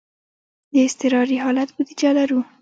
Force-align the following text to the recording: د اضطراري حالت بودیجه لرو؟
د 0.73 0.73
اضطراري 0.85 1.37
حالت 1.43 1.69
بودیجه 1.75 2.09
لرو؟ 2.17 2.39